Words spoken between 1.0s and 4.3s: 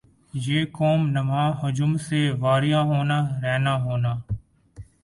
نما ہجوم سے واریاں ہونا رہنا ہونا